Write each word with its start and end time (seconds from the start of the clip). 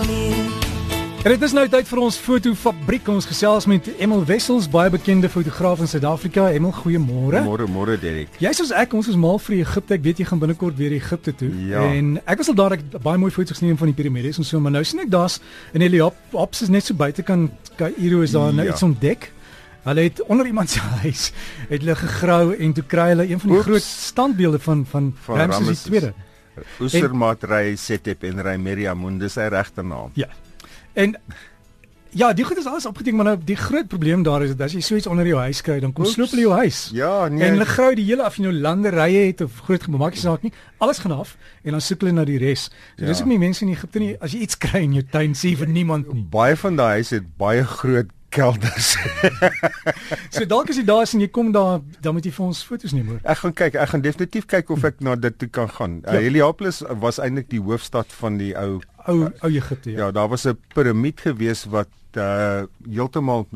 En 0.00 1.28
dit 1.34 1.42
is 1.44 1.52
nou 1.52 1.66
tyd 1.68 1.88
vir 1.90 1.98
ons 2.00 2.16
fotofabriek. 2.24 3.08
Ons 3.12 3.26
gesels 3.28 3.66
met 3.68 3.84
Emil 4.00 4.22
Wessels, 4.24 4.64
baie 4.72 4.88
bekende 4.90 5.28
fotograaf 5.28 5.82
in 5.84 5.90
Suid-Afrika. 5.90 6.46
Emil, 6.56 6.72
goeiemôre. 6.72 7.42
Môre, 7.44 7.66
môre 7.68 7.98
Derek. 8.00 8.32
Jy 8.40 8.52
soos 8.56 8.72
ek, 8.72 8.94
ons 8.96 9.10
is 9.12 9.18
mal 9.20 9.36
vir 9.44 9.58
Egipte. 9.58 9.98
Ek 9.98 10.06
weet 10.06 10.22
jy 10.22 10.26
gaan 10.30 10.40
binnekort 10.40 10.78
weer 10.80 10.94
Egipte 10.96 11.34
toe. 11.36 11.50
Ja. 11.68 11.82
En 11.92 12.14
ek 12.24 12.40
was 12.40 12.48
al 12.48 12.56
daar 12.62 12.78
ek 12.78 12.86
het 12.86 12.96
baie 13.04 13.20
mooi 13.20 13.28
foto's 13.34 13.60
geneem 13.60 13.76
van 13.82 13.92
die 13.92 13.96
piramides 14.00 14.40
en 14.40 14.48
so, 14.48 14.62
maar 14.64 14.72
nou 14.78 14.82
sien 14.88 15.04
ek 15.04 15.12
daar's 15.12 15.36
in 15.76 15.84
Heliopolis 15.84 16.64
is 16.64 16.72
net 16.72 16.88
so 16.88 16.96
buitekant 16.96 17.52
Kaïro 17.76 18.22
is 18.24 18.32
daar 18.32 18.54
nou 18.56 18.64
Ja. 18.64 18.72
iets 18.72 18.86
ontdek. 18.88 19.28
Hulle 19.84 20.06
het 20.08 20.24
onder 20.32 20.46
iemand 20.48 20.70
se 20.72 20.80
huis 21.04 21.32
het 21.68 21.82
hulle 21.84 21.94
gegrou 22.00 22.56
en 22.56 22.72
toe 22.72 22.84
kry 22.88 23.10
hulle 23.12 23.28
een 23.28 23.40
van 23.40 23.48
die 23.52 23.58
Oeps. 23.60 23.68
groot 23.68 23.82
standbeelde 23.84 24.58
van 24.64 24.86
van, 24.88 25.12
Van 25.28 25.36
Ramses 25.36 25.84
Ramesses. 25.84 26.12
II. 26.56 26.64
Oesermaatry 26.80 27.76
Setep 27.76 28.24
en 28.24 28.42
Remeria 28.42 28.94
Mundi 28.94 29.24
is 29.30 29.32
sy 29.38 29.48
regte 29.52 29.82
naam. 29.82 30.10
Ja. 30.14 30.26
En 30.92 31.16
ja, 32.12 32.32
die 32.34 32.44
goed 32.44 32.58
is 32.58 32.66
alles 32.66 32.86
opgeteken, 32.86 33.16
maar 33.16 33.24
nou 33.24 33.44
die 33.46 33.56
groot 33.56 33.86
probleem 33.88 34.22
daar 34.26 34.42
is 34.42 34.50
dat 34.56 34.60
as 34.66 34.72
jy 34.74 34.80
so 34.82 34.96
iets 34.98 35.06
onder 35.06 35.26
jou 35.26 35.38
huis 35.38 35.60
kry, 35.62 35.76
dan 35.80 35.92
kom 35.92 36.04
Oeps. 36.04 36.16
sloop 36.16 36.30
hulle 36.34 36.42
jou 36.42 36.52
huis. 36.58 36.90
Ja, 36.92 37.28
nee. 37.28 37.44
En 37.46 37.52
hulle 37.54 37.64
grou 37.70 37.94
die 37.94 38.04
hele 38.04 38.24
af 38.26 38.36
jy 38.36 38.42
nou 38.48 38.52
landerye 38.52 39.26
het 39.28 39.40
of 39.46 39.60
groot 39.68 39.82
gemaak 39.86 40.16
nie 40.18 40.20
saak 40.24 40.42
nie. 40.42 40.52
Alles 40.82 40.98
gaan 40.98 41.12
af 41.14 41.36
en 41.62 41.70
dan 41.76 41.80
soek 41.80 42.00
hulle 42.02 42.12
na 42.18 42.24
die 42.26 42.38
res. 42.42 42.64
So 42.98 43.04
Ja. 43.04 43.06
dis 43.06 43.20
ook 43.20 43.26
nie 43.30 43.38
mense 43.38 43.64
in 43.64 43.70
Egipte 43.70 43.98
nie. 44.02 44.16
As 44.20 44.32
jy 44.32 44.40
iets 44.40 44.58
kry 44.58 44.82
in 44.82 44.92
jou 44.98 45.04
tuin, 45.10 45.34
sê 45.34 45.54
vir 45.56 45.68
niemand 45.68 46.12
nie. 46.12 46.26
baie 46.30 46.56
van 46.56 46.76
daai 46.76 46.92
huise 46.98 47.14
het 47.14 47.36
baie 47.38 47.62
groot 47.64 48.10
kelders. 48.30 48.96
So 50.34 50.44
dalk 50.46 50.70
as 50.70 50.76
jy 50.78 50.84
daar 50.86 51.02
is 51.02 51.12
en 51.16 51.20
jy 51.24 51.28
kom 51.34 51.50
daar, 51.52 51.80
dan 52.00 52.14
moet 52.14 52.24
jy 52.24 52.32
vir 52.32 52.44
ons 52.46 52.62
foto's 52.64 52.92
neem 52.94 53.08
hoor. 53.10 53.20
ek 53.24 53.38
gaan 53.42 53.52
kyk, 53.52 53.74
ek 53.82 53.88
gaan 53.92 54.02
definitief 54.04 54.46
kyk 54.46 54.70
of 54.70 54.84
ek 54.86 55.00
na 55.04 55.16
dit 55.18 55.34
toe 55.38 55.48
kan 55.48 55.68
gaan. 55.68 55.98
Uh, 56.06 56.14
Ja. 56.14 56.20
Heliopolis 56.20 56.82
was 57.02 57.18
eintlik 57.18 57.48
die 57.50 57.60
hoofstad 57.60 58.06
van 58.20 58.38
die 58.38 58.52
ou 58.58 58.80
Ou 59.08 59.30
ou 59.42 59.50
Egipte 59.50 59.90
ja. 59.90 59.98
Ja, 60.06 60.10
daar 60.12 60.28
was 60.28 60.44
'n 60.46 60.56
piramied 60.74 61.20
gewees 61.20 61.64
wat 61.64 61.88
uh 62.16 62.62
heeltemal 62.88 63.46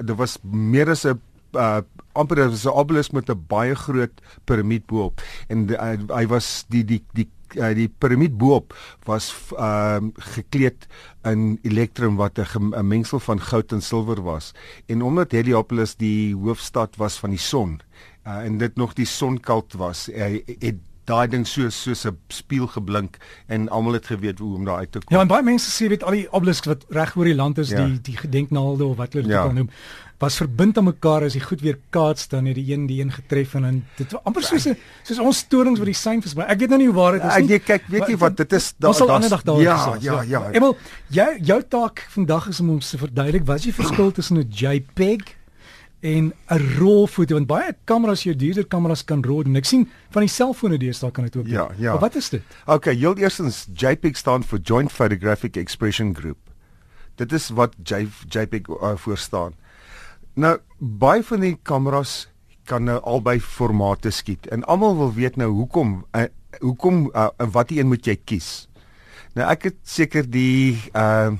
daar 0.00 0.16
was 0.16 0.38
meer 0.42 0.88
as 0.90 1.04
'n 1.04 1.20
uh 1.54 1.80
amper 2.14 2.38
'n 2.48 2.68
obelisk 2.68 3.12
met 3.12 3.28
'n 3.28 3.44
baie 3.48 3.74
groot 3.74 4.12
piramied 4.44 4.86
bo-op. 4.86 5.20
En 5.48 5.66
die, 5.66 5.76
uh, 5.76 5.96
hy 6.16 6.26
was 6.26 6.64
die 6.68 6.84
die 6.84 7.02
die 7.12 7.28
uh, 7.56 7.72
die 7.74 7.88
piramied 7.88 8.36
bo-op 8.38 8.74
was 9.04 9.32
ehm 9.56 10.12
uh, 10.12 10.24
gekleed 10.34 10.86
in 11.28 11.58
elektrum 11.62 12.16
wat 12.16 12.38
'n 12.38 12.86
mengsel 12.86 13.20
van 13.20 13.40
goud 13.40 13.72
en 13.72 13.82
silwer 13.82 14.22
was. 14.22 14.52
En 14.86 15.02
omdat 15.02 15.32
Heliopolis 15.32 15.94
die 15.96 16.34
hoofstad 16.34 16.96
was 16.96 17.18
van 17.18 17.30
die 17.30 17.38
son 17.38 17.80
uh, 18.26 18.44
en 18.44 18.58
dit 18.58 18.76
nog 18.76 18.92
die 18.92 19.06
sonkult 19.06 19.72
was, 19.72 20.06
hy 20.06 20.42
het 20.58 20.80
daai 21.04 21.28
ding 21.28 21.46
so 21.46 21.68
soos 21.70 22.04
'n 22.06 22.16
spieël 22.28 22.66
geblink 22.66 23.16
en 23.48 23.68
almal 23.68 23.92
het 23.92 24.06
geweet 24.06 24.38
hoe 24.38 24.54
om 24.54 24.64
daar 24.64 24.78
uit 24.78 24.92
te 24.92 24.98
kom. 24.98 25.16
Ja, 25.16 25.22
en 25.22 25.28
baie 25.28 25.42
mense 25.42 25.70
sê 25.70 25.88
weet 25.88 26.02
al 26.04 26.10
die 26.12 26.28
obelisks 26.32 26.66
wat 26.66 26.84
reg 26.90 27.16
oor 27.16 27.24
die 27.24 27.34
land 27.34 27.58
is, 27.58 27.68
Ja. 27.70 27.84
die 27.86 28.00
die 28.00 28.16
gedenknaalde 28.16 28.84
of 28.84 28.96
wat 28.96 29.12
hulle 29.12 29.24
dit 29.26 29.32
Ja. 29.32 29.42
al 29.42 29.52
noem, 29.52 29.70
was 30.18 30.36
verbind 30.36 30.78
aan 30.78 30.84
mekaar 30.84 31.24
as 31.24 31.32
die 31.32 31.40
goed 31.40 31.60
weer 31.60 31.78
kaats 31.90 32.28
dan 32.28 32.44
het 32.46 32.54
die 32.54 32.72
een 32.72 32.86
die 32.86 33.00
een 33.02 33.10
getref 33.10 33.54
en 33.54 33.62
dan 33.62 33.84
dit 33.96 34.12
was 34.12 34.20
amper 34.24 34.42
soos 34.42 34.66
'n 34.68 34.76
soos 35.02 35.18
ons 35.18 35.36
storings 35.38 35.78
wat 35.78 35.86
die 35.86 35.94
sein 35.94 36.20
versprei. 36.22 36.46
Ek 36.48 36.58
weet 36.60 36.68
nou 36.68 36.78
nie 36.78 36.86
hoe 36.86 36.94
waar 36.94 37.12
dit 37.12 37.22
is 37.24 37.32
Ek 37.34 37.40
nie. 37.40 37.48
jy 37.48 37.58
kyk, 37.58 37.82
weet 37.88 38.06
jy 38.06 38.16
wat, 38.16 38.36
dit 38.36 38.52
is 38.52 38.74
sal 38.78 39.06
daar's- 39.08 39.28
dag 39.28 39.42
daaroor 39.42 39.62
ja, 39.62 39.76
gesels, 39.76 40.02
ja, 40.04 40.22
ja. 40.22 40.50
Emel, 40.52 40.76
jou 41.08 41.38
jou 41.42 41.62
taak 41.68 42.06
vandag 42.10 42.48
is 42.48 42.60
om 42.60 42.70
ons 42.70 42.90
te 42.90 42.98
verduidelik 42.98 43.44
wat 43.46 43.56
is 43.56 43.62
die 43.62 43.72
verskil 43.74 44.12
tussen 44.12 44.36
'n 44.38 44.46
JPEG 44.48 45.36
en 46.02 46.32
'n 46.50 46.62
RAW 46.78 47.06
foto 47.06 47.34
want 47.34 47.46
baie 47.46 47.74
kameras, 47.84 48.24
jou 48.26 48.34
duurder 48.36 48.66
kameras 48.66 49.04
kan 49.04 49.22
RAW 49.22 49.44
doen. 49.44 49.56
Ek 49.56 49.64
sien 49.64 49.88
van 50.10 50.22
die 50.26 50.30
selfone 50.30 50.78
deesdae 50.78 51.10
kan 51.10 51.24
dit 51.24 51.36
ook 51.36 51.44
doen. 51.44 51.52
Ja, 51.52 51.70
ja. 51.78 51.92
Maar 51.92 52.00
wat 52.00 52.14
is 52.14 52.28
dit? 52.28 52.42
Okay, 52.66 52.94
heel 52.94 53.16
eerstens 53.16 53.68
JPEG 53.74 54.16
staan 54.16 54.42
vir 54.42 54.58
Joint 54.58 54.92
Photographic 54.92 55.56
Expression 55.56 56.14
Group. 56.16 56.38
Dit 57.14 57.32
is 57.32 57.48
wat 57.48 57.74
J, 57.84 58.08
JPEG 58.28 58.68
uh, 58.68 58.96
voor 58.96 59.18
staan. 59.18 59.54
Nou 60.34 60.58
baie 60.78 61.22
van 61.22 61.40
die 61.40 61.58
kameras 61.62 62.28
kan 62.64 62.84
nou 62.84 62.98
albei 63.00 63.40
formate 63.40 64.10
skiet 64.10 64.46
en 64.46 64.64
almal 64.64 64.96
wil 64.96 65.14
weet 65.14 65.36
nou 65.36 65.50
hoekom 65.50 66.04
uh, 66.16 66.26
hoekom 66.60 67.10
uh, 67.14 67.28
watter 67.36 67.78
een 67.78 67.86
moet 67.86 68.06
jy 68.06 68.16
kies? 68.24 68.68
Nou 69.34 69.48
ek 69.50 69.70
het 69.70 69.78
seker 69.82 70.26
die 70.30 70.78
uh 70.96 71.32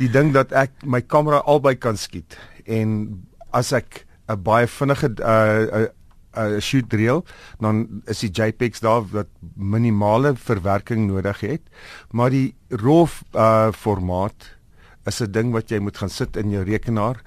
die 0.00 0.08
ding 0.10 0.32
dat 0.32 0.50
ek 0.56 0.72
my 0.88 1.02
kamera 1.04 1.42
albei 1.46 1.76
kan 1.78 1.96
skiet 2.00 2.34
en 2.64 3.22
as 3.52 3.72
ek 3.72 4.06
'n 4.28 4.42
baie 4.42 4.66
vinnige 4.66 5.08
uh 5.20 5.88
'n 6.32 6.54
uh, 6.56 6.60
shoot 6.60 6.92
reel 6.92 7.24
dan 7.60 8.02
is 8.06 8.20
die 8.24 8.30
JPEGs 8.32 8.80
daar 8.80 9.04
wat 9.12 9.28
minimale 9.54 10.34
verwerking 10.36 11.06
nodig 11.06 11.40
het. 11.40 11.62
Maar 12.10 12.30
die 12.30 12.54
RAW 12.68 13.10
uh 13.34 13.72
formaat 13.72 14.56
is 15.04 15.20
'n 15.20 15.32
ding 15.32 15.52
wat 15.52 15.70
jy 15.70 15.78
moet 15.78 15.98
gaan 15.98 16.10
sit 16.10 16.36
in 16.36 16.50
jou 16.50 16.64
rekenaar 16.64 17.20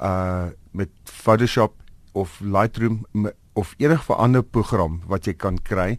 uh 0.00 0.48
met 0.70 0.90
Photoshop 1.04 1.74
of 2.12 2.40
Lightroom 2.40 3.06
of 3.54 3.74
enige 3.78 4.14
ander 4.14 4.42
program 4.42 5.02
wat 5.06 5.26
jy 5.26 5.34
kan 5.34 5.58
kry 5.62 5.98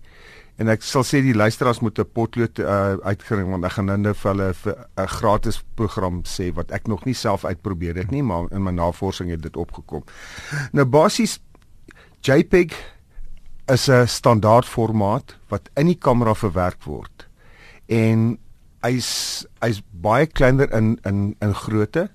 en 0.57 0.71
ek 0.71 0.83
sal 0.87 1.03
sê 1.03 1.21
die 1.23 1.35
luisteraars 1.35 1.81
moet 1.83 1.99
'n 1.99 2.11
potlood 2.13 2.59
uh, 2.59 2.95
uitgering 3.03 3.49
want 3.51 3.65
ek 3.65 3.75
gaan 3.77 4.01
nou 4.01 4.13
vir 4.13 4.31
hulle 4.31 4.53
'n 4.97 5.07
gratis 5.07 5.63
program 5.75 6.23
sê 6.23 6.53
wat 6.53 6.71
ek 6.71 6.87
nog 6.87 7.05
nie 7.05 7.13
self 7.13 7.45
uitprobeer 7.45 7.95
het 7.95 8.11
nie 8.11 8.23
maar 8.23 8.47
in 8.51 8.63
my 8.63 8.71
navorsing 8.71 9.29
het 9.29 9.41
dit 9.41 9.57
opgekom. 9.57 10.03
Nou 10.71 10.85
basies 10.85 11.39
JPEG 12.21 12.73
is 13.67 13.89
'n 13.89 14.07
standaard 14.07 14.65
formaat 14.65 15.35
wat 15.49 15.69
in 15.75 15.87
die 15.87 15.99
kamera 15.99 16.33
verwerk 16.33 16.83
word. 16.83 17.27
En 17.87 18.37
hy's 18.81 19.45
hy's 19.61 19.81
baie 19.91 20.25
kleiner 20.25 20.71
in 20.73 20.99
in 21.05 21.35
in 21.41 21.53
grootte 21.53 22.09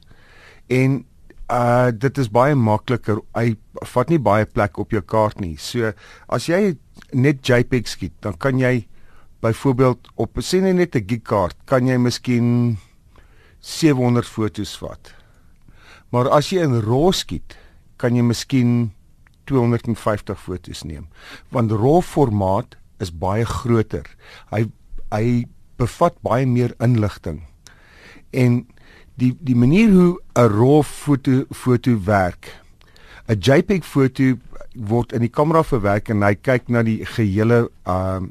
en 0.69 1.05
uh 1.51 1.91
dit 1.93 2.19
is 2.19 2.31
baie 2.31 2.55
makliker. 2.55 3.21
Hy 3.35 3.57
vat 3.95 4.09
nie 4.09 4.19
baie 4.19 4.47
plek 4.47 4.79
op 4.79 4.91
jou 4.93 5.03
kaart 5.03 5.41
nie. 5.41 5.57
So 5.57 5.93
as 6.29 6.49
jy 6.49 6.77
net 7.13 7.43
JPEG 7.47 7.89
skiet, 7.89 8.17
dan 8.21 8.37
kan 8.37 8.59
jy 8.59 8.87
byvoorbeeld 9.41 10.11
op 10.17 10.37
net 10.37 10.75
net 10.75 10.97
'n 10.97 11.07
gig 11.09 11.23
kaart, 11.23 11.57
kan 11.65 11.87
jy 11.87 11.97
miskien 11.97 12.79
700 13.61 14.27
fotos 14.27 14.77
vat. 14.77 15.15
Maar 16.11 16.29
as 16.29 16.51
jy 16.51 16.63
in 16.63 16.81
RAW 16.81 17.13
skiet, 17.13 17.57
kan 17.97 18.17
jy 18.17 18.23
miskien 18.23 18.93
250 19.45 20.39
fotos 20.41 20.83
neem. 20.83 21.09
Want 21.51 21.73
RAW 21.73 22.03
formaat 22.03 22.77
is 22.99 23.11
baie 23.11 23.45
groter. 23.45 24.07
Hy 24.51 24.67
hy 25.11 25.47
bevat 25.81 26.15
baie 26.23 26.47
meer 26.47 26.75
inligting. 26.79 27.43
En 28.31 28.67
die 29.19 29.33
die 29.41 29.57
manier 29.57 29.91
hoe 29.91 30.21
'n 30.37 30.49
RAW 30.49 30.83
foto 30.83 31.45
foto 31.51 31.99
werk. 32.05 32.60
'n 33.31 33.39
JPEG 33.39 33.85
foto 33.85 34.35
word 34.75 35.13
in 35.13 35.23
die 35.23 35.31
kamera 35.31 35.63
verwerk 35.63 36.11
en 36.11 36.23
hy 36.23 36.35
kyk 36.35 36.69
na 36.69 36.83
die 36.83 37.05
gehele 37.07 37.69
ehm 37.87 38.25
uh, 38.25 38.29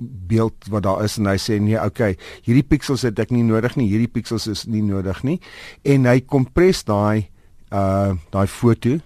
beeld 0.00 0.64
wat 0.72 0.86
daar 0.86 1.04
is 1.04 1.18
en 1.20 1.26
hy 1.28 1.36
sê 1.36 1.58
nee, 1.60 1.76
okay, 1.76 2.14
hierdie 2.46 2.64
pixels 2.64 3.02
het 3.04 3.18
ek 3.20 3.34
nie 3.36 3.44
nodig 3.44 3.74
nie, 3.76 3.84
hierdie 3.90 4.08
pixels 4.08 4.46
is 4.48 4.62
nie 4.64 4.80
nodig 4.80 5.20
nie 5.28 5.36
en 5.84 6.08
hy 6.08 6.22
kompres 6.24 6.86
daai 6.88 7.28
uh 7.68 8.16
daai 8.32 8.46
foto 8.48 8.96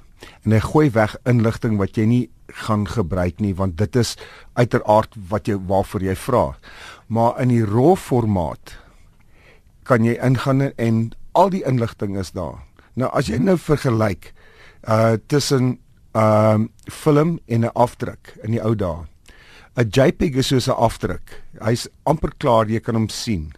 en 0.44 0.54
hy 0.54 0.60
gooi 0.62 0.86
weg 0.94 1.16
inligting 1.26 1.80
wat 1.82 1.98
jy 1.98 2.06
nie 2.06 2.22
gaan 2.62 2.86
gebruik 2.86 3.42
nie 3.42 3.54
want 3.58 3.76
dit 3.80 3.96
is 3.96 4.14
uiteraard 4.54 5.18
wat 5.30 5.48
jy 5.50 5.58
waarvoor 5.58 6.06
jy 6.06 6.14
vra. 6.14 6.44
Maar 7.08 7.40
in 7.42 7.52
die 7.52 7.64
RAW 7.66 7.96
formaat 7.98 8.76
kan 9.84 10.04
jy 10.06 10.14
ingaan 10.22 10.70
en 10.70 11.10
al 11.34 11.50
die 11.50 11.64
inligting 11.66 12.16
is 12.20 12.32
daar. 12.32 12.62
Nou 12.94 13.10
as 13.12 13.28
jy 13.28 13.40
nou 13.42 13.58
vergelyk 13.58 14.32
uh 14.88 15.16
tussen 15.26 15.78
ehm 16.14 16.60
um, 16.60 16.68
film 16.84 17.38
en 17.46 17.60
'n 17.60 17.72
afdruk 17.74 18.36
in 18.42 18.50
die 18.50 18.62
ou 18.62 18.74
dae. 18.74 19.04
'n 19.76 19.88
JPEG 19.90 20.36
is 20.36 20.46
soos 20.46 20.68
'n 20.68 20.78
afdruk. 20.78 21.42
Hy's 21.60 21.88
amper 22.02 22.32
klaar, 22.38 22.68
jy 22.70 22.80
kan 22.80 22.94
hom 22.94 23.08
sien. 23.08 23.52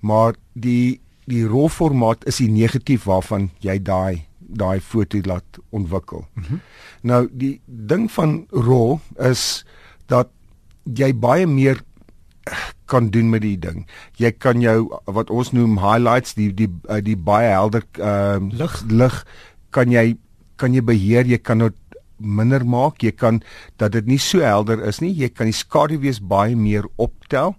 Maar 0.00 0.34
die 0.54 1.00
die 1.26 1.46
RAW 1.46 1.68
formaat 1.68 2.26
is 2.26 2.36
die 2.36 2.50
negatief 2.50 3.04
waarvan 3.04 3.50
jy 3.60 3.78
daai 3.82 4.26
daai 4.38 4.80
foto 4.80 5.20
laat 5.24 5.58
ontwikkel. 5.70 6.26
Mm 6.34 6.42
-hmm. 6.42 6.60
Nou 7.02 7.28
die 7.32 7.60
ding 7.66 8.10
van 8.10 8.46
RAW 8.50 8.98
is 9.18 9.64
dat 10.06 10.28
jy 10.84 11.14
baie 11.14 11.46
meer 11.46 11.82
kan 12.84 13.10
doen 13.10 13.30
met 13.30 13.42
die 13.42 13.58
ding. 13.58 13.86
Jy 14.16 14.32
kan 14.32 14.60
jou 14.60 14.88
wat 15.04 15.30
ons 15.30 15.52
noem 15.52 15.78
highlights, 15.78 16.34
die 16.34 16.54
die 16.54 16.70
uh, 16.88 16.98
die 17.02 17.16
baie 17.16 17.50
helder 17.50 17.84
ehm 17.98 18.50
uh, 18.50 18.58
Lig. 18.58 18.82
lig 18.88 19.26
kan 19.70 19.90
jy 19.90 20.16
kan 20.60 20.76
jy 20.76 20.82
beheer, 20.84 21.24
jy 21.26 21.38
kan 21.40 21.64
dit 21.64 21.76
minder 22.20 22.60
maak, 22.68 23.00
jy 23.00 23.14
kan 23.16 23.38
dat 23.80 23.94
dit 23.96 24.06
nie 24.10 24.18
so 24.20 24.42
helder 24.44 24.82
is 24.84 24.98
nie. 25.00 25.08
Jy 25.16 25.30
kan 25.32 25.48
die 25.48 25.56
skaduwees 25.56 26.18
baie 26.20 26.52
meer 26.56 26.84
optel. 27.00 27.54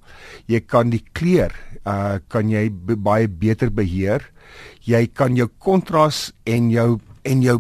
Jy 0.46 0.62
kan 0.70 0.92
die 0.94 1.02
kleur 1.18 1.56
uh 1.82 2.20
kan 2.30 2.52
jy 2.54 2.68
baie 3.02 3.26
beter 3.28 3.72
beheer. 3.74 4.28
Jy 4.86 5.08
kan 5.18 5.34
jou 5.40 5.48
kontras 5.58 6.28
en 6.46 6.70
jou 6.70 7.00
en 7.26 7.42
jou 7.42 7.58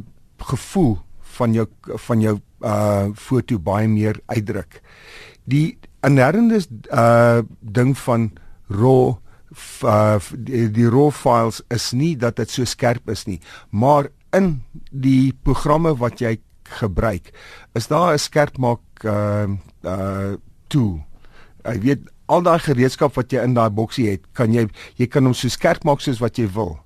gevoel 0.52 0.94
van 1.38 1.58
jou 1.58 1.66
van 2.06 2.22
jou 2.22 2.36
uh 2.62 3.10
foto 3.18 3.58
baie 3.58 3.90
meer 3.90 4.22
uitdruk. 4.30 4.78
Die 5.50 5.80
inherente 6.06 6.62
uh 6.94 7.42
ding 7.62 7.98
van 8.06 8.30
RAW 8.70 9.18
f- 9.58 9.84
uh 9.90 10.20
die, 10.38 10.68
die 10.70 10.90
RAW 10.90 11.10
files 11.12 11.64
is 11.74 11.92
nie 11.98 12.14
dat 12.16 12.38
dit 12.38 12.50
so 12.50 12.66
skerp 12.66 13.10
is 13.10 13.26
nie, 13.26 13.40
maar 13.72 14.12
in 14.33 14.62
die 14.92 15.33
programme 15.44 15.94
wat 16.00 16.22
jy 16.22 16.38
gebruik, 16.80 17.31
is 17.75 17.88
daar 17.88 18.13
'n 18.13 18.19
skerpmaak 18.19 19.04
uh 19.04 19.48
uh 19.83 20.33
tool. 20.68 21.04
Jy 21.63 21.80
weet 21.80 22.01
al 22.25 22.42
daai 22.42 22.60
gereedskap 22.60 23.13
wat 23.16 23.31
jy 23.31 23.44
in 23.44 23.54
daai 23.54 23.69
boksie 23.69 24.10
het, 24.10 24.22
kan 24.33 24.54
jy 24.54 24.68
jy 24.95 25.07
kan 25.07 25.25
hom 25.25 25.33
so 25.33 25.48
skerp 25.48 25.83
maak 25.83 26.01
soos 26.01 26.19
wat 26.19 26.38
jy 26.38 26.48
wil. 26.48 26.80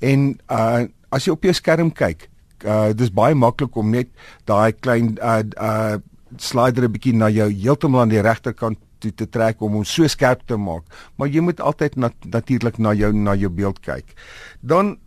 En 0.00 0.38
uh 0.48 0.86
as 1.10 1.24
jy 1.24 1.32
op 1.32 1.42
jou 1.42 1.52
skerm 1.52 1.90
kyk, 1.90 2.28
uh 2.64 2.92
dis 2.92 3.10
baie 3.10 3.34
maklik 3.34 3.76
om 3.76 3.90
net 3.90 4.08
daai 4.44 4.72
klein 4.72 5.18
uh 5.22 5.42
uh 5.56 5.98
slider 6.36 6.84
'n 6.84 6.92
bietjie 6.92 7.14
na 7.14 7.28
jou 7.28 7.50
heeltemal 7.50 8.00
aan 8.00 8.08
die 8.08 8.22
regterkant 8.22 8.78
toe 9.00 9.12
te 9.12 9.26
trek 9.26 9.62
om 9.62 9.72
hom 9.72 9.84
so 9.84 10.06
skerp 10.06 10.46
te 10.46 10.56
maak. 10.56 10.84
Maar 11.16 11.28
jy 11.28 11.40
moet 11.40 11.60
altyd 11.60 11.96
nat 11.96 12.14
natuurlik 12.24 12.78
na 12.78 12.92
jou 12.92 13.12
na 13.12 13.34
jou 13.34 13.50
beeld 13.50 13.80
kyk. 13.80 14.14
Dan 14.60 14.98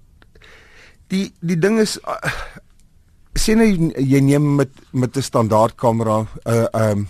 die 1.13 1.27
die 1.45 1.59
ding 1.59 1.79
is 1.81 1.97
uh, 2.09 2.17
sien 3.37 3.61
jy, 3.61 3.91
jy 4.01 4.21
neem 4.25 4.55
met 4.59 4.71
met 4.91 5.17
'n 5.17 5.29
standaard 5.29 5.77
kamera 5.77 6.23
'n 6.23 6.27
uh, 6.45 6.91
um 6.91 7.07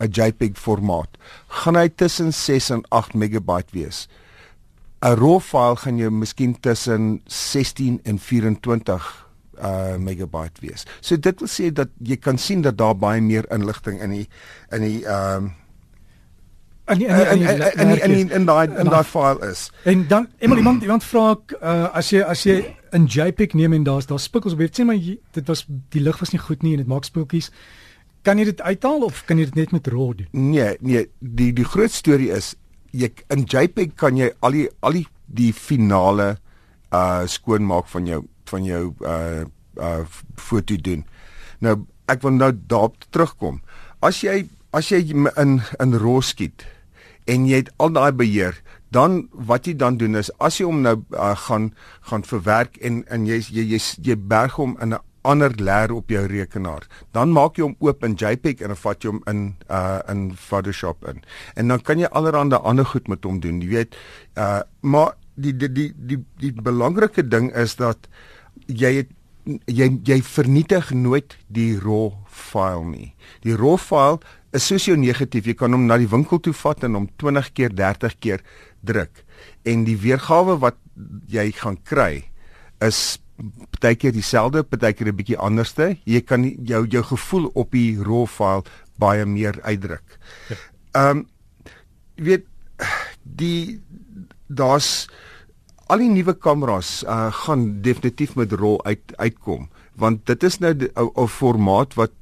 'n 0.00 0.10
JPEG 0.12 0.58
formaat. 0.60 1.16
Gaan 1.48 1.76
hy 1.76 1.88
tussen 1.88 2.32
6 2.32 2.70
en 2.70 2.82
8 2.88 3.14
megabyte 3.14 3.72
wees. 3.72 4.08
'n 5.00 5.16
RAW 5.16 5.40
file 5.40 5.76
gaan 5.76 5.98
jy 5.98 6.10
miskien 6.10 6.56
tussen 6.60 7.20
16 7.26 8.00
en 8.04 8.18
24 8.18 9.26
uh 9.56 9.96
megabyte 9.96 10.60
wees. 10.60 10.84
So 11.00 11.16
dit 11.16 11.40
wil 11.40 11.48
sê 11.48 11.72
dat 11.72 11.88
jy 11.98 12.16
kan 12.16 12.38
sien 12.38 12.62
dat 12.62 12.76
daar 12.76 12.96
baie 12.96 13.20
meer 13.20 13.46
inligting 13.50 14.00
in 14.00 14.10
die 14.10 14.28
in 14.70 14.82
die 14.82 15.04
ehm 15.06 15.44
um, 15.44 15.54
in 16.88 16.98
die- 16.98 17.06
in 17.06 17.16
in 17.16 17.38
die- 17.38 17.46
in 17.46 17.80
in 17.80 17.88
die- 17.88 18.00
in 18.02 18.12
die- 18.28 18.34
in 18.34 18.44
daai 18.46 18.66
in 18.68 18.76
in 18.76 18.88
daai 18.90 19.04
file 19.04 19.50
is. 19.50 19.70
En 19.84 20.06
dan 20.08 20.28
iemand 20.40 20.58
iemand 20.60 20.82
iemand 20.82 21.04
vra 21.04 21.30
ek 21.32 21.56
uh, 21.62 21.88
as 21.94 22.10
jy 22.10 22.20
as 22.22 22.42
jy 22.44 22.74
'n 22.92 23.06
JPEG 23.06 23.54
neem 23.54 23.72
en 23.72 23.82
daar's 23.84 24.06
daar 24.06 24.18
spikkels 24.20 24.52
op, 24.54 24.60
jy 24.60 24.68
sê 24.72 24.84
maar 24.84 24.94
jy, 24.96 25.18
dit 25.32 25.46
was 25.48 25.66
die 25.90 26.00
lig 26.00 26.18
was 26.20 26.30
nie 26.32 26.38
goed 26.40 26.62
nie 26.62 26.72
en 26.72 26.78
dit 26.78 26.86
maak 26.86 27.04
spookies. 27.04 27.50
Kan 28.22 28.38
jy 28.38 28.44
dit 28.44 28.60
uithaal 28.60 29.02
of 29.04 29.24
kan 29.26 29.38
jy 29.38 29.44
dit 29.44 29.54
net 29.54 29.72
met 29.72 29.86
RAW 29.86 30.14
doen? 30.16 30.26
Nee, 30.30 30.76
nee, 30.80 31.08
die 31.20 31.52
die 31.52 31.64
groot 31.64 31.90
storie 31.90 32.30
is 32.30 32.54
jy 32.92 33.10
in 33.30 33.44
JPEG 33.44 33.94
kan 33.96 34.16
jy 34.16 34.30
al 34.40 34.50
die 34.50 34.68
al 34.80 34.92
die 34.92 35.06
die 35.26 35.52
finale 35.52 36.36
uh 36.92 37.26
skoonmaak 37.26 37.86
van 37.88 38.06
jou 38.06 38.22
van 38.44 38.64
jou 38.64 38.94
uh 39.00 39.44
uh 39.80 40.04
foto 40.36 40.76
doen. 40.76 41.04
Nou 41.60 41.84
ek 42.08 42.22
wil 42.22 42.30
nou 42.32 42.52
daarop 42.66 42.96
terugkom. 43.10 43.60
As 44.00 44.20
jy 44.22 44.46
as 44.72 44.88
jy 44.88 45.02
in 45.10 45.60
in 45.80 45.92
RAW 45.98 46.20
skiet 46.22 46.64
en 47.26 47.46
jy 47.46 47.62
het 47.64 47.72
al 47.82 47.92
daai 47.92 48.12
beheer, 48.12 48.62
dan 48.94 49.26
wat 49.30 49.66
jy 49.66 49.74
dan 49.76 49.98
doen 50.00 50.16
is 50.16 50.30
as 50.38 50.60
jy 50.60 50.66
hom 50.68 50.80
nou 50.84 50.96
uh, 51.12 51.34
gaan 51.46 51.72
gaan 52.10 52.24
verwerk 52.24 52.78
en 52.78 53.02
en 53.12 53.26
jy 53.26 53.40
jy 53.50 53.66
jy, 53.74 53.82
jy 54.02 54.16
berg 54.16 54.56
hom 54.60 54.76
in 54.80 54.94
'n 54.94 55.02
ander 55.26 55.52
laer 55.58 55.92
op 55.92 56.10
jou 56.10 56.22
rekenaar. 56.30 56.86
Dan 57.10 57.32
maak 57.34 57.58
jy 57.58 57.66
hom 57.66 57.76
oop 57.82 58.04
in 58.04 58.14
JPEG 58.14 58.62
en 58.62 58.74
dan 58.74 58.80
vat 58.82 59.02
jy 59.02 59.10
hom 59.10 59.22
in 59.32 59.42
uh 59.70 59.98
in 60.12 60.22
Photoshop 60.36 61.06
in. 61.10 61.22
En 61.54 61.68
dan 61.68 61.82
kan 61.82 61.98
jy 61.98 62.06
allerlei 62.06 62.60
ander 62.62 62.86
goed 62.86 63.08
met 63.08 63.24
hom 63.24 63.40
doen, 63.40 63.60
jy 63.60 63.68
weet. 63.68 63.96
Uh 64.36 64.60
maar 64.80 65.14
die 65.34 65.56
die 65.56 65.72
die 65.72 65.92
die, 65.96 66.22
die 66.40 66.52
belangrike 66.52 67.26
ding 67.28 67.50
is 67.54 67.76
dat 67.76 68.08
jy 68.66 68.94
het 69.02 69.10
jy 69.46 69.88
jy 70.06 70.20
vernietig 70.26 70.90
nooit 70.94 71.36
die 71.52 71.76
raw 71.82 72.10
file 72.26 72.84
nie. 72.88 73.10
Die 73.46 73.56
raw 73.56 73.76
file 73.80 74.18
is 74.56 74.66
soos 74.66 74.86
jou 74.88 74.96
negatief, 74.98 75.46
jy 75.46 75.54
kan 75.58 75.74
hom 75.74 75.86
na 75.86 75.98
die 76.00 76.10
winkel 76.10 76.40
toe 76.42 76.54
vat 76.56 76.84
en 76.86 76.96
hom 76.98 77.06
20 77.20 77.52
keer, 77.54 77.74
30 77.76 78.16
keer 78.20 78.42
druk. 78.86 79.22
En 79.68 79.84
die 79.86 79.98
weergawe 80.00 80.58
wat 80.62 80.78
jy 81.30 81.50
gaan 81.56 81.78
kry 81.84 82.24
is 82.84 83.18
partykeer 83.36 84.14
dieselfde, 84.16 84.64
partykeer 84.64 85.08
'n 85.12 85.16
bietjie 85.16 85.38
anderste. 85.38 85.96
Jy 86.04 86.20
kan 86.20 86.44
jou 86.64 86.86
jou 86.86 87.02
gevoel 87.02 87.50
op 87.54 87.70
die 87.70 87.96
raw 88.02 88.26
file 88.26 88.64
baie 88.98 89.26
meer 89.26 89.60
uitdruk. 89.62 90.18
Ehm 90.94 91.18
um, 91.18 91.26
jy 92.16 92.24
weet 92.24 92.46
die 93.22 93.80
daar's 94.48 95.08
al 95.86 96.02
die 96.02 96.10
nuwe 96.10 96.34
kameras 96.34 97.04
uh, 97.04 97.32
gaan 97.44 97.82
definitief 97.82 98.34
met 98.34 98.52
RAW 98.52 98.80
uit 98.84 99.16
uitkom 99.16 99.68
want 99.94 100.26
dit 100.26 100.42
is 100.42 100.58
nou 100.58 100.74
'n 100.74 101.28
formaat 101.28 101.94
wat 101.94 102.12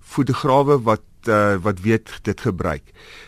fotograwe 0.00 0.80
wat 0.82 1.04
uh, 1.28 1.56
wat 1.62 1.80
weet 1.80 2.10
dit 2.22 2.40
gebruik. 2.40 2.82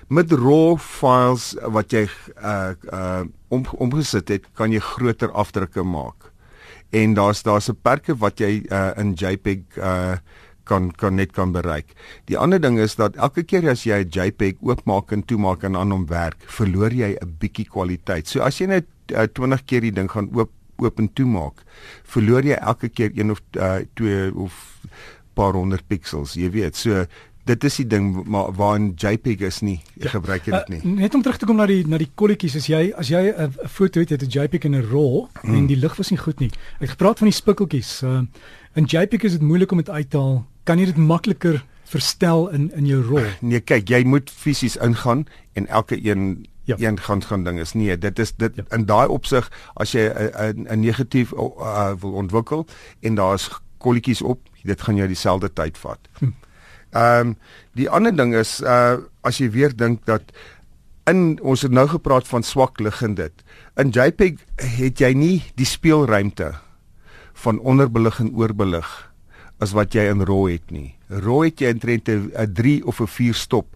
Met 0.09 0.33
RAW 0.33 0.79
files 0.79 1.53
wat 1.61 1.93
jy 1.93 2.09
uh, 2.43 2.73
uh, 2.93 3.25
om, 3.49 3.65
omgesit 3.77 4.29
het, 4.29 4.47
kan 4.55 4.73
jy 4.73 4.81
groter 4.81 5.33
afdrukke 5.33 5.83
maak. 5.83 6.33
En 6.91 7.15
daar's 7.15 7.43
daar's 7.43 7.69
'n 7.69 7.79
perke 7.83 8.17
wat 8.17 8.39
jy 8.39 8.65
uh, 8.71 8.91
in 8.97 9.13
JPEG 9.13 9.77
uh, 9.77 10.17
kan 10.65 10.91
kan 10.91 11.15
net 11.15 11.33
kan 11.33 11.53
bereik. 11.53 11.93
Die 12.25 12.39
ander 12.39 12.61
ding 12.61 12.79
is 12.79 12.95
dat 12.95 13.17
elke 13.17 13.43
keer 13.43 13.69
as 13.71 13.85
jy 13.85 14.05
'n 14.05 14.09
JPEG 14.09 14.57
oopmaak 14.61 15.13
en 15.13 15.25
toemaak 15.25 15.63
en 15.63 15.77
aan 15.77 15.91
hom 15.91 16.07
werk, 16.07 16.45
verloor 16.47 16.93
jy 16.93 17.17
'n 17.21 17.37
bietjie 17.39 17.69
kwaliteit. 17.69 18.29
So 18.29 18.41
as 18.41 18.59
jy 18.59 18.67
net 18.67 18.87
uh, 19.11 19.27
20 19.27 19.65
keer 19.65 19.81
die 19.81 19.93
ding 19.93 20.11
gaan 20.11 20.31
oop 20.33 20.51
oop 20.83 20.99
en 20.99 21.11
toemaak, 21.13 21.61
verloor 22.15 22.47
jy 22.47 22.57
elke 22.59 22.89
keer 22.89 23.13
een 23.15 23.31
of 23.31 23.43
uh, 23.57 23.83
twee 23.99 24.31
of 24.35 24.57
paar 25.37 25.57
honderd 25.57 25.87
pixels, 25.89 26.35
jy 26.35 26.51
weet. 26.53 26.77
So 26.77 27.05
dit 27.49 27.65
is 27.67 27.77
die 27.81 27.87
ding 27.91 28.13
maar 28.31 28.53
waarin 28.55 28.93
JPEG 28.95 29.41
is 29.49 29.61
nie, 29.67 29.81
jy 29.99 30.13
gebruik 30.13 30.47
jy 30.47 30.61
dit 30.61 30.69
nie. 30.77 30.81
Uh, 30.83 30.95
net 31.03 31.17
om 31.19 31.25
terug 31.25 31.41
te 31.43 31.49
kom 31.49 31.59
na 31.59 31.67
die 31.71 31.83
na 31.91 31.99
die 31.99 32.11
kolletjies, 32.19 32.57
as 32.61 32.69
jy 32.71 32.83
as 32.99 33.11
jy 33.11 33.23
'n 33.33 33.51
'n 33.51 33.69
foto 33.69 34.01
het, 34.01 34.11
het 34.15 34.23
'n 34.23 34.31
JPEG 34.31 34.65
en 34.65 34.77
'n 34.79 34.87
RAW 34.91 35.27
mm. 35.43 35.55
en 35.55 35.67
die 35.67 35.77
lig 35.77 35.97
was 35.97 36.11
nie 36.11 36.23
goed 36.23 36.39
nie. 36.41 36.51
Ek 36.79 36.87
het 36.87 36.95
gepraat 36.97 37.19
van 37.19 37.29
die 37.29 37.35
spikkeltjies. 37.35 38.03
Uh, 38.03 38.23
in 38.75 38.85
JPEG 38.87 39.23
is 39.25 39.33
dit 39.33 39.43
moeilik 39.43 39.73
om 39.73 39.79
dit 39.79 39.91
uit 39.91 40.11
te 40.11 40.19
haal. 40.19 40.47
Kan 40.65 40.79
jy 40.79 40.87
dit 40.87 40.97
makliker 40.97 41.65
verstel 41.85 42.49
in 42.51 42.71
in 42.75 42.87
jou 42.87 43.03
RAW? 43.03 43.27
Nee, 43.41 43.61
kyk, 43.61 43.89
jy 43.89 44.05
moet 44.05 44.31
fisies 44.31 44.77
ingaan 44.77 45.27
en 45.53 45.67
elke 45.67 45.99
een 45.99 46.47
Ja. 46.65 46.77
een 46.79 47.01
gaan 47.01 47.23
gaan 47.23 47.45
ding 47.45 47.59
is 47.61 47.73
nee, 47.73 47.99
dit 47.99 48.19
is 48.19 48.35
dit 48.37 48.53
Ja. 48.57 48.63
ja. 48.71 48.77
in 48.77 48.85
daai 48.85 49.09
opsig 49.09 49.51
as 49.75 49.93
jy 49.93 50.07
'n 50.09 50.67
'n 50.71 50.81
negatief 50.81 51.33
uh, 51.33 51.93
wil 52.01 52.13
ontwikkel 52.13 52.67
en 53.01 53.15
daar's 53.15 53.51
kolletjies 53.79 54.23
op, 54.23 54.41
dit 54.63 54.83
gaan 54.83 54.97
jou 54.97 55.09
dieselfde 55.09 55.53
tyd 55.53 55.79
vat. 55.79 55.99
Ehm 56.93 57.27
um, 57.27 57.37
die 57.75 57.89
ander 57.91 58.17
ding 58.17 58.35
is 58.35 58.61
uh 58.61 58.97
as 59.23 59.39
jy 59.39 59.51
weer 59.51 59.77
dink 59.77 60.05
dat 60.07 60.23
in 61.11 61.39
ons 61.43 61.63
het 61.63 61.73
nou 61.73 61.89
gepraat 61.89 62.29
van 62.29 62.43
swak 62.43 62.81
lig 62.81 63.03
en 63.03 63.15
dit. 63.15 63.33
In 63.77 63.91
JPEG 63.91 64.39
het 64.79 64.99
jy 65.01 65.13
nie 65.15 65.43
die 65.55 65.67
speelruimte 65.67 66.53
van 67.33 67.59
onderbelig 67.59 68.21
en 68.21 68.35
oorbelig 68.37 69.13
as 69.59 69.73
wat 69.73 69.95
jy 69.95 70.05
in 70.11 70.23
RAW 70.23 70.51
het 70.53 70.71
nie. 70.71 70.95
RAW 71.09 71.45
het 71.45 71.61
jy 71.61 71.69
intrent 71.75 72.09
'n 72.09 72.53
3 72.55 72.87
of 72.87 73.01
'n 73.01 73.07
4 73.07 73.35
stop 73.35 73.67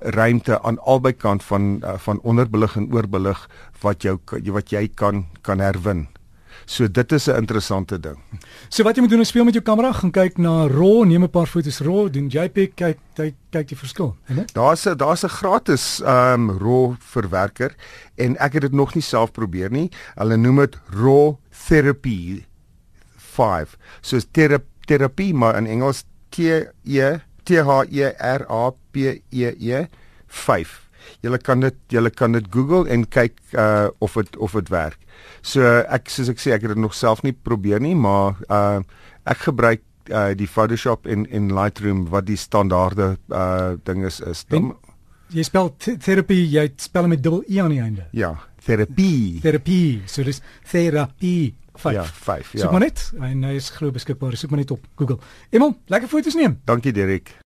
ruimte 0.00 0.62
aan 0.62 0.78
albei 0.78 1.12
kant 1.12 1.44
van 1.44 1.80
uh, 1.84 1.96
van 1.98 2.20
onderbelig 2.20 2.76
en 2.76 2.92
oorbelig 2.92 3.48
wat 3.80 4.02
jou 4.02 4.18
wat 4.52 4.70
jy 4.70 4.88
kan 4.94 5.26
kan 5.42 5.58
herwin. 5.58 6.06
So 6.64 6.90
dit 6.90 7.12
is 7.12 7.26
'n 7.26 7.36
interessante 7.36 8.00
ding. 8.00 8.18
So 8.68 8.82
wat 8.82 8.94
jy 8.94 9.00
moet 9.00 9.10
doen 9.10 9.20
is 9.20 9.28
speel 9.28 9.44
met 9.44 9.54
jou 9.54 9.64
kamera, 9.64 9.92
gaan 9.92 10.10
kyk 10.10 10.38
na 10.38 10.66
RAW, 10.66 11.04
neem 11.04 11.22
'n 11.22 11.30
paar 11.30 11.46
foto's 11.46 11.80
RAW, 11.80 12.10
doen 12.12 12.28
JPEG, 12.28 12.74
kyk 12.74 12.98
kyk 13.14 13.34
kyk 13.50 13.68
die 13.68 13.76
verskil, 13.76 14.16
hè? 14.24 14.44
Daar's 14.52 14.86
'n 14.86 14.96
daar's 14.96 15.24
'n 15.24 15.28
gratis 15.28 16.00
ehm 16.00 16.50
um, 16.50 16.58
RAW 16.58 16.94
verwerker 16.98 17.74
en 18.16 18.36
ek 18.38 18.52
het 18.52 18.62
dit 18.62 18.72
nog 18.72 18.94
nie 18.94 19.02
self 19.02 19.32
probeer 19.32 19.70
nie. 19.70 19.90
Hulle 20.14 20.36
noem 20.36 20.56
dit 20.56 20.78
RAW 20.90 21.36
Therapy 21.66 22.44
5. 23.16 23.76
So 24.00 24.16
is 24.16 24.26
terapie 24.86 25.34
maar 25.34 25.56
in 25.56 25.66
Engels 25.66 26.04
T 26.30 26.38
E 26.84 27.18
T 27.46 27.62
H 27.62 27.86
E 27.94 28.10
R 28.10 28.44
A 28.50 28.70
P 28.92 29.20
E 29.30 29.52
E 29.54 29.86
5. 30.26 30.74
Julle 31.22 31.38
kan 31.38 31.62
dit 31.62 31.76
julle 31.94 32.10
kan 32.10 32.34
dit 32.34 32.46
Google 32.50 32.90
en 32.90 33.06
kyk 33.06 33.36
uh 33.54 33.88
of 34.02 34.16
dit 34.18 34.36
of 34.42 34.56
dit 34.58 34.72
werk. 34.74 34.98
So 35.42 35.62
ek 35.62 36.10
soos 36.12 36.30
ek 36.32 36.42
sê 36.42 36.54
ek 36.56 36.66
het 36.66 36.74
dit 36.74 36.82
nog 36.82 36.96
self 36.98 37.22
nie 37.22 37.34
probeer 37.34 37.82
nie, 37.82 37.94
maar 37.94 38.40
uh 38.50 38.82
ek 39.26 39.46
gebruik 39.48 39.84
uh 40.10 40.32
die 40.38 40.50
Photoshop 40.50 41.06
en 41.06 41.26
en 41.30 41.52
Lightroom 41.54 42.06
wat 42.10 42.26
die 42.26 42.38
standaarde 42.40 43.14
uh 43.30 43.76
ding 43.86 44.04
is 44.06 44.20
is. 44.20 44.44
Dan, 44.50 44.74
jy 45.34 45.46
spel 45.46 45.72
terapie, 45.78 46.42
jy 46.50 46.68
spel 46.82 47.08
met 47.10 47.22
dubbel 47.22 47.44
e 47.46 47.62
aan 47.62 47.74
die 47.74 47.82
einde. 47.82 48.08
Ja, 48.14 48.34
terapie. 48.66 49.40
Terapie, 49.42 50.02
so 50.10 50.26
dis 50.26 50.42
terapie. 50.70 51.54
5. 51.80 51.94
Ja, 51.94 52.04
5. 52.04 52.52
Ja. 52.52 52.60
Soek 52.60 52.70
maar 52.70 52.80
net 52.80 53.12
en 53.20 53.42
hy 53.44 53.54
is 53.54 53.70
glo 53.70 53.90
beskikbaar. 53.90 54.36
Soek 54.36 54.50
maar 54.50 54.58
net 54.58 54.70
op 54.70 54.84
Google. 54.94 55.18
Emel, 55.50 55.76
lekker 55.86 56.08
foto's 56.08 56.34
neem. 56.34 56.60
Dankie 56.64 56.92
Dirk. 56.92 57.36